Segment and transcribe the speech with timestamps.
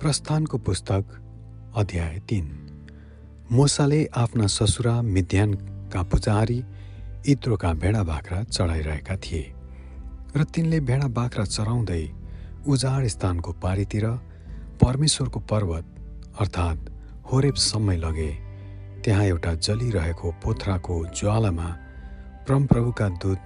[0.00, 1.04] प्रस्थानको पुस्तक
[1.76, 2.46] अध्याय तिन।
[3.52, 6.56] मोसाले आफ्ना ससुरा मिद्यानका पुजारी
[7.28, 9.42] इत्रोका भेडा बाख्रा चढाइरहेका थिए
[10.36, 12.04] र तिनले भेडा बाख्रा चराउँदै
[12.66, 14.06] उजाड स्थानको पारीतिर
[14.80, 15.84] परमेश्वरको पर्वत
[16.40, 16.90] अर्थात्
[17.32, 18.32] होरेबसम्मै लगे।
[19.04, 21.68] त्यहाँ एउटा जलिरहेको पोथराको ज्वालामा
[22.48, 23.40] परमप्रभुका दूत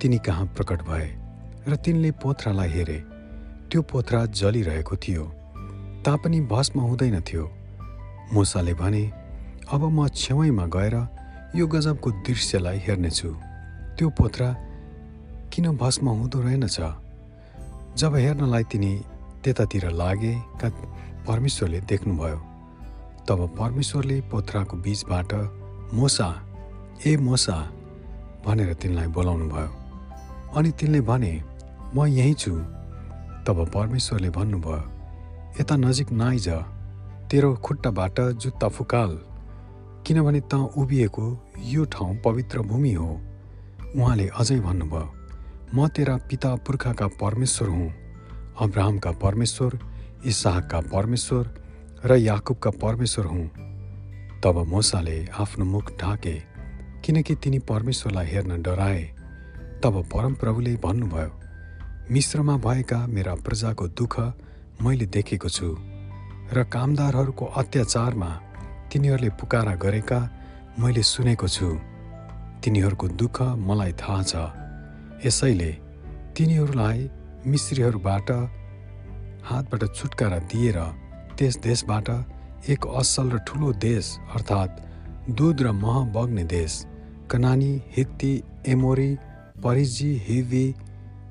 [0.00, 1.08] तिनी कहाँ प्रकट भए
[1.68, 2.98] र तिनले पोथरालाई हेरे।
[3.70, 5.34] त्यो पोथरा जलिरहेको थियो।
[6.04, 7.44] तापनि भस्म हुँदैनथ्यो
[8.32, 9.04] मुसाले भने
[9.72, 10.94] अब म छेउैमा गएर
[11.56, 13.30] यो गजबको दृश्यलाई हेर्नेछु।
[13.98, 14.48] त्यो पोथरा
[15.52, 16.78] किन भस्म हुँदो रहेनछ?
[17.98, 18.92] जब हेर्नलाई तिनी
[19.44, 20.68] त्यतातिर लागे का
[21.26, 22.38] परमेश्वरले देख्नुभयो
[23.28, 25.32] तब परमेश्वरले पोथराको बिचबाट
[25.94, 26.28] मोसा
[27.06, 27.56] ए मोसा
[28.46, 29.70] भनेर तिनलाई बोलाउनु भयो
[30.56, 31.32] अनि तिनले भने
[31.94, 32.52] म यहीँ छु।
[33.46, 34.97] तब परमेश्वरले भन्नुभयो
[35.56, 36.48] यता नजिक नआइज
[37.30, 39.10] तेरो खुट्टाबाट जुत्ता फुकाल।
[40.06, 41.26] किनभने त उभिएको
[41.64, 43.08] यो ठाउँ पवित्र भूमि हो।
[43.96, 45.06] उहाँले अझै भन्नुभयो
[45.74, 47.88] म तेरा पिता पुर्खाका परमेश्वर हुँ।
[48.60, 49.78] अब्राहमका परमेश्वर
[50.26, 51.54] इसाहका परमेश्वर
[52.04, 53.46] र याकुबका परमेश्वर हुँ।
[54.44, 56.34] तब मोसाले आफ्नो मुख ढाके
[57.04, 59.02] किनकि तिनी परमेश्वरलाई हेर्न डराए।
[59.82, 61.32] तब परमप्रभुले भन्नुभयो
[62.10, 64.14] मिश्रमा भएका मेरा प्रजाको दुःख
[64.82, 65.68] मैले देखेको छु
[66.54, 68.30] र कामदारहरूको अत्याचारमा
[68.92, 70.18] तिनीहरूले पुकारा गरेका
[70.78, 71.68] मैले सुनेको छु।
[72.62, 73.36] तिनीहरूको दुःख
[73.68, 74.34] मलाई थाहा छ।
[75.26, 75.70] यसैले
[76.36, 76.98] तिनीहरूलाई
[77.46, 78.30] मिश्रीहरूबाट
[79.48, 80.78] हातबाट छुटकारा दिएर
[81.36, 82.08] त्यस देशबाट
[82.70, 84.80] एक असल र ठुलो देश अर्थात्
[85.36, 86.72] दुध र मह बग्ने देश
[87.30, 88.32] कनानी हित्ती
[88.66, 89.10] एमोरी
[89.64, 90.66] परिजी हिवी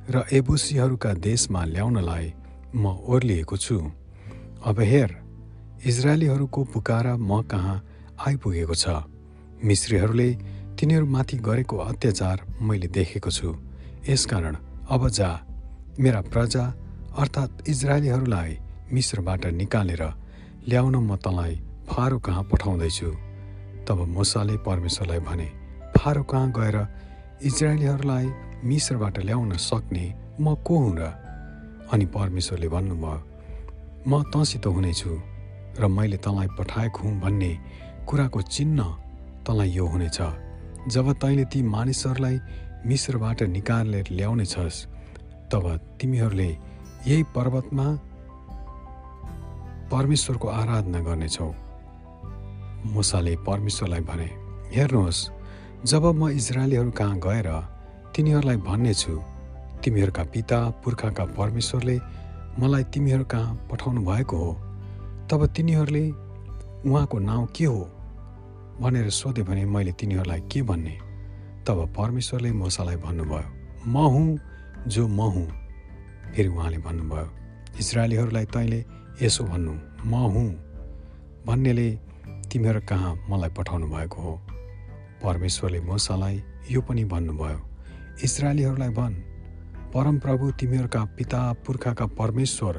[0.09, 2.27] र एबुसीहरूका देशमा ल्याउनलाई
[2.75, 3.77] म ओर्लिएको छु।
[4.65, 5.15] अब हेर
[5.85, 7.77] इजरायलीहरूको पुकारा म कहाँ
[8.27, 8.85] आइपुगेको छ?
[9.63, 10.29] मिश्रीहरूले
[10.79, 13.55] तिनीहरूमाथि गरेको अत्याचार मैले देखेको छु।
[14.09, 14.55] यसकारण
[14.89, 15.29] अब जा
[15.99, 16.63] मेरा प्रजा
[17.17, 18.57] अर्थात् इजरायलीहरूलाई
[18.93, 20.03] मिश्रबाट निकालेर
[20.67, 21.55] ल्याउन म तँलाई
[21.89, 23.09] फारो कहाँ पठाउँदैछु?
[23.87, 25.47] तब मुसाले परमेश्वरलाई भने
[25.97, 26.77] फारो कहाँ गएर
[27.43, 28.25] इजरायलीहरूलाई
[28.63, 30.05] मिश्रबाट ल्याउन सक्ने?
[30.41, 31.26] म को हुँ र
[31.93, 33.23] अनि परमेश्वरले भन्नुभयो
[34.07, 35.11] म तँसित हुनेछु
[35.79, 37.51] र मैले तँलाई पठाएको हुँ भन्ने
[38.07, 38.83] कुराको चिन्ह
[39.47, 40.19] तँलाई यो हुनेछ।
[40.93, 42.39] जब तैँले ती मानिसहरूलाई
[42.87, 44.85] मिश्रबाट निकालेर ल्याउने छस्
[45.51, 45.65] तब
[45.99, 46.49] तिमीहरूले
[47.07, 47.87] यही पर्वतमा
[49.91, 51.49] परमेश्वरको आराधना गर्नेछौ।
[52.85, 54.29] मुसाले परमेश्वरलाई भने
[54.75, 55.27] हेर्नुहोस्
[55.85, 57.49] जब म इजरायलीहरू कहाँ गएर
[58.15, 59.13] तिनीहरूलाई भन्नेछु
[59.83, 61.97] तिमीहरूका पिता पुर्खाका परमेश्वरले
[62.59, 64.53] मलाई तिमीहरू कहाँ पठाउनु भएको हो?
[65.29, 66.05] तब तिनीहरूले
[66.89, 67.81] उहाँको नाउँ के हो
[68.81, 70.97] भनेर सोधे भने मैले तिनीहरूलाई के भन्ने?
[71.67, 73.47] तब परमेश्वरले मोसालाई भन्नुभयो
[73.87, 74.27] म हुँ
[74.87, 75.47] जो म हुँ।
[76.33, 77.29] फेरि उहाँले भन्नुभयो
[77.79, 78.79] इजरायलीहरूलाई तैँले
[79.21, 79.73] यसो भन्नु
[80.05, 80.49] म हुँ
[81.47, 81.89] भन्नेले
[82.51, 84.33] तिमीहरू कहाँ मलाई पठाउनु भएको हो?
[85.23, 87.59] परमेश्वरले मोसालाई यो पनि भन्नुभयो
[88.23, 89.15] इजरायलीहरूलाई भन्।
[89.93, 92.75] परमप्रभु तिमीहरूका पिता पुर्खाका परमेश्वर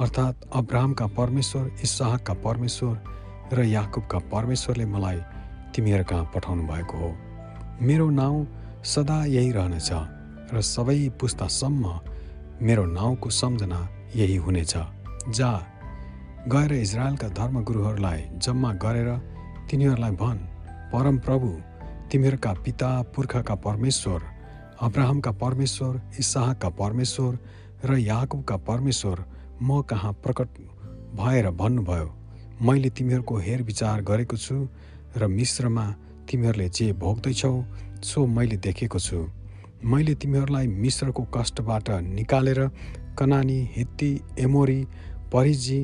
[0.00, 2.94] अर्थात् अब्राहमका परमेश्वर इसाहका परमेश्वर
[3.52, 5.20] र याकुबका परमेश्वरले मलाई
[5.74, 7.10] तिमीहरू कहाँ पठाउनु भएको हो।
[7.82, 8.46] मेरो नाउँ
[8.84, 9.90] सदा यही रहनेछ
[10.52, 12.00] र सबै पुस्तासम्म
[12.62, 13.80] मेरो नाउँको सम्झना
[14.16, 14.74] यही हुनेछ।
[15.28, 15.50] जा
[16.48, 19.10] गएर इजरायलका धर्मगुरुहरूलाई जम्मा गरेर
[19.70, 20.46] तिनीहरूलाई भन्
[20.92, 21.50] परमप्रभु
[22.12, 24.33] तिमीहरूका पिता पुर्खाका परमेश्वर
[24.82, 27.38] अब्राहमका परमेश्वर इसाहका परमेश्वर
[27.84, 29.24] र याकुबका परमेश्वर
[29.62, 30.48] म कहाँ प्रकट
[31.16, 32.12] भएर भन्नुभयो
[32.62, 34.56] मैले तिमीहरूको हेरविचार गरेको छु
[35.16, 35.84] र मिश्रमा
[36.30, 37.54] तिमीहरूले जे भोग्दैछौ
[38.02, 39.18] सो मैले देखेको छु।
[39.84, 42.60] मैले तिमीहरूलाई मिश्रको कष्टबाट निकालेर
[43.18, 44.10] कनानी हित्ती
[44.40, 44.80] एमोरी
[45.32, 45.80] परिजी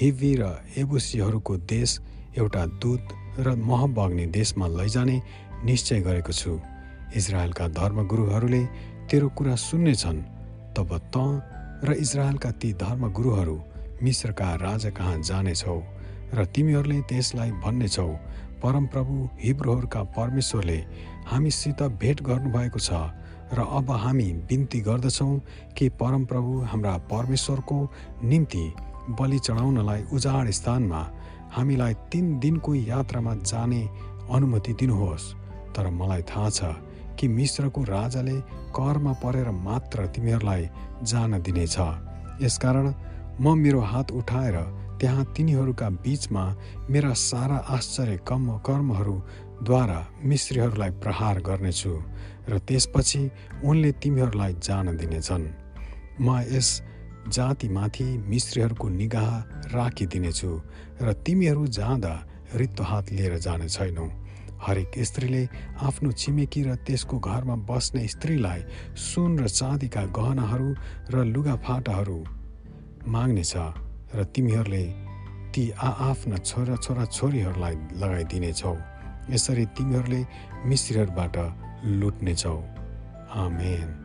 [0.00, 1.98] हिवी र एबुसीहरूको देश
[2.38, 3.02] एउटा दुध
[3.40, 5.20] र मह बग्ने देशमा लैजाने
[5.64, 6.60] निश्चय गरेको छु।
[7.16, 8.62] इजरायलका धर्मगुरुहरूले
[9.10, 10.20] तेरो कुरा सुन्नेछन्।
[10.76, 11.16] तब त
[11.84, 13.56] र इजरायलका ती धर्मगुरुहरू
[14.02, 15.78] मिश्रका राजा कहाँ जानेछौ
[16.34, 18.08] र तिमीहरूले त्यसलाई भन्नेछौ
[18.62, 20.78] परमप्रभु हिब्रोहरूका परमेश्वरले
[21.26, 22.90] हामीसित भेट गर्नुभएको छ
[23.52, 25.38] र अब हामी बिन्ती गर्दछौँ
[25.76, 27.78] कि परमप्रभु हाम्रा परमेश्वरको
[28.24, 28.64] निम्ति
[29.20, 31.02] बलि चढाउनलाई उजाड स्थानमा
[31.52, 33.82] हामीलाई तिन दिनको यात्रामा जाने
[34.32, 35.32] अनुमति दिनुहोस्।
[35.76, 36.62] तर मलाई थाहा छ
[37.18, 38.36] कि मिश्रको राजाले
[38.76, 40.68] करमा परेर मात्र तिमीहरूलाई
[41.02, 41.76] जान दिनेछ।
[42.42, 42.86] यसकारण
[43.40, 44.56] म मेरो हात उठाएर
[45.00, 46.44] त्यहाँ तिनीहरूका बीचमा
[46.90, 51.94] मेरा सारा आश्चर्य कम कर्महरूद्वारा मिश्रीहरूलाई प्रहार गर्नेछु
[52.48, 53.22] र त्यसपछि
[53.64, 55.46] उनले तिमीहरूलाई जान दिनेछन्।
[56.20, 56.68] म यस
[57.28, 59.28] जातिमाथि मिश्रीहरूको निगाह
[59.74, 60.50] राखिदिनेछु
[61.02, 62.14] र तिमीहरू जाँदा
[62.54, 64.06] रित्तो हात लिएर जाने छैनौ।
[64.62, 65.48] हरेक स्त्रीले
[65.82, 68.60] आफ्नो छिमेकी र त्यसको घरमा बस्ने स्त्रीलाई
[68.96, 70.74] सुन र चाँदीका गहनाहरू
[71.10, 72.24] र लुगाफाटाहरू
[73.06, 73.54] माग्नेछ
[74.14, 74.84] र तिमीहरूले
[75.54, 78.76] ती आआफ्ना छोरा छोरा छोरीहरूलाई लगाइदिनेछौ।
[79.30, 80.26] यसरी तिमीहरूले
[80.66, 81.36] मिश्रीहरूबाट
[81.84, 82.56] लुट्नेछौ।
[83.34, 84.03] आमेन।